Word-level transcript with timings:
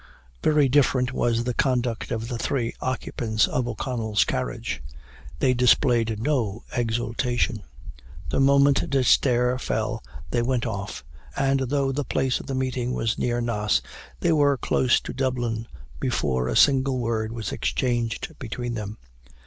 Very 0.43 0.67
different 0.67 1.13
was 1.13 1.43
the 1.43 1.53
conduct 1.53 2.09
of 2.09 2.27
the 2.27 2.39
three 2.39 2.73
occupants 2.81 3.47
of 3.47 3.67
O'Connell's 3.67 4.23
carriage. 4.25 4.81
They 5.37 5.53
displayed 5.53 6.19
no 6.19 6.63
exultation. 6.75 7.61
The 8.29 8.39
moment 8.39 8.89
D'Esterre 8.89 9.59
fell 9.59 10.01
they 10.31 10.41
went 10.41 10.65
off; 10.65 11.05
and 11.37 11.59
though 11.69 11.91
the 11.91 12.03
place 12.03 12.39
of 12.39 12.49
meeting 12.49 12.93
was 12.93 13.19
near 13.19 13.41
Naas, 13.41 13.83
they 14.21 14.31
were 14.31 14.57
close 14.57 14.99
to 15.01 15.13
Dublin 15.13 15.67
before 15.99 16.47
a 16.47 16.57
single 16.57 16.97
word 16.97 17.31
was 17.31 17.51
exchanged 17.51 18.33
between 18.39 18.73
them. 18.73 18.97